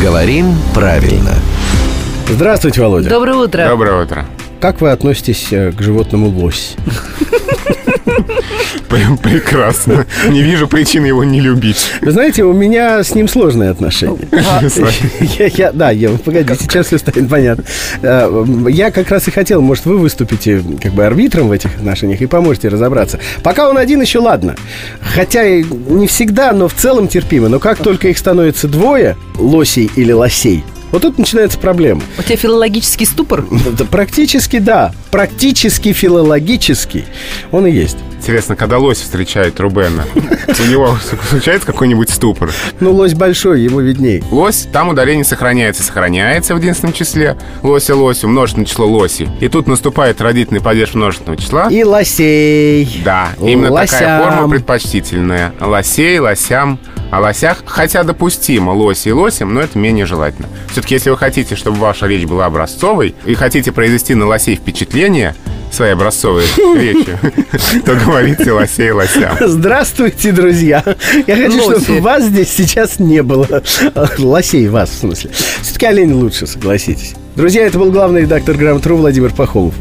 Говорим 0.00 0.54
правильно. 0.74 1.34
Здравствуйте, 2.28 2.80
Володя. 2.80 3.10
Доброе 3.10 3.34
утро. 3.34 3.68
Доброе 3.68 4.04
утро. 4.04 4.26
Как 4.60 4.80
вы 4.80 4.90
относитесь 4.90 5.48
э, 5.50 5.72
к 5.72 5.82
животному 5.82 6.28
лось? 6.28 6.76
Прекрасно. 9.22 10.06
Не 10.28 10.42
вижу 10.42 10.68
причины 10.68 11.06
его 11.06 11.24
не 11.24 11.40
любить. 11.40 11.90
Вы 12.00 12.12
знаете, 12.12 12.44
у 12.44 12.52
меня 12.52 13.02
с 13.02 13.14
ним 13.14 13.28
сложные 13.28 13.70
отношения. 13.70 14.18
Я- 15.56 15.72
да, 15.72 15.90
я, 15.90 16.10
погоди, 16.10 16.54
сейчас 16.58 16.86
все 16.86 16.98
станет 16.98 17.28
понятно. 17.28 17.64
Э, 18.02 18.44
Я 18.68 18.90
как 18.90 19.10
раз 19.10 19.28
и 19.28 19.30
хотел, 19.30 19.60
может, 19.60 19.86
вы 19.86 19.98
выступите 19.98 20.62
как 20.82 20.92
бы 20.92 21.04
арбитром 21.04 21.48
в 21.48 21.52
этих 21.52 21.76
отношениях 21.76 22.20
и 22.20 22.26
поможете 22.26 22.68
разобраться. 22.68 23.18
Пока 23.42 23.68
он 23.68 23.76
один, 23.78 24.00
еще 24.00 24.18
ладно. 24.18 24.54
Хотя 25.00 25.44
и 25.44 25.64
не 25.64 26.06
всегда, 26.06 26.52
но 26.52 26.68
в 26.68 26.74
целом 26.74 27.08
терпимо. 27.08 27.48
Но 27.48 27.58
как 27.58 27.78
только 27.78 28.08
их 28.08 28.18
становится 28.18 28.68
двое, 28.68 29.16
лосей 29.36 29.90
или 29.96 30.12
лосей, 30.12 30.64
вот 30.92 31.02
тут 31.02 31.18
начинается 31.18 31.58
проблема. 31.58 32.02
У 32.18 32.22
тебя 32.22 32.36
филологический 32.36 33.06
ступор? 33.06 33.44
Да, 33.78 33.84
Практически 33.84 34.58
да, 34.58 34.92
практически 35.10 35.92
филологически 35.92 37.04
он 37.52 37.66
и 37.66 37.70
есть. 37.70 37.96
Интересно, 38.18 38.56
когда 38.56 38.78
лось 38.78 38.98
встречает 38.98 39.60
Рубена, 39.60 40.04
у 40.14 40.70
него 40.70 40.96
случается 41.30 41.66
какой-нибудь 41.66 42.10
ступор? 42.10 42.50
Ну, 42.80 42.92
лось 42.92 43.14
большой, 43.14 43.60
ему 43.62 43.78
видней. 43.80 44.24
Лось, 44.32 44.66
там 44.72 44.88
удаление 44.88 45.24
сохраняется, 45.24 45.84
сохраняется 45.84 46.54
в 46.54 46.58
единственном 46.58 46.92
числе. 46.94 47.36
Лося, 47.62 47.94
лось, 47.94 48.24
множественное 48.24 48.66
число 48.66 48.86
лоси. 48.88 49.28
И 49.40 49.48
тут 49.48 49.68
наступает 49.68 50.20
родительный 50.20 50.60
падеж 50.60 50.94
множественного 50.94 51.40
числа. 51.40 51.68
И 51.70 51.84
лосей. 51.84 53.02
Да, 53.04 53.28
именно 53.40 53.68
такая 53.70 54.18
Лосям. 54.20 54.22
форма 54.32 54.48
предпочтительная. 54.50 55.54
Лосей, 55.60 56.18
лосям, 56.18 56.80
о 57.10 57.20
лосях. 57.20 57.62
Хотя 57.66 58.02
допустимо 58.02 58.70
лоси 58.70 59.08
и 59.08 59.12
лосям, 59.12 59.54
но 59.54 59.60
это 59.60 59.78
менее 59.78 60.06
желательно. 60.06 60.48
Все-таки, 60.70 60.94
если 60.94 61.10
вы 61.10 61.16
хотите, 61.16 61.56
чтобы 61.56 61.78
ваша 61.78 62.06
речь 62.06 62.24
была 62.24 62.46
образцовой, 62.46 63.14
и 63.24 63.34
хотите 63.34 63.72
произвести 63.72 64.14
на 64.14 64.26
лосей 64.26 64.56
впечатление 64.56 65.34
своей 65.70 65.92
образцовой 65.92 66.44
речи, 66.76 67.18
то 67.84 67.94
говорите 67.94 68.52
лосей 68.52 68.90
лосям. 68.90 69.36
Здравствуйте, 69.40 70.32
друзья. 70.32 70.82
Я 71.26 71.36
хочу, 71.36 71.66
Лоси. 71.66 71.84
чтобы 71.84 72.00
вас 72.00 72.24
здесь 72.24 72.50
сейчас 72.50 72.98
не 72.98 73.22
было. 73.22 73.62
Лосей 74.18 74.68
вас, 74.68 74.90
в 74.90 74.94
смысле. 74.94 75.30
Все-таки 75.62 75.86
олень 75.86 76.12
лучше, 76.14 76.46
согласитесь. 76.46 77.14
Друзья, 77.36 77.66
это 77.66 77.78
был 77.78 77.92
главный 77.92 78.22
редактор 78.22 78.56
Грамотру 78.56 78.96
Владимир 78.96 79.32
Пахомов. 79.32 79.74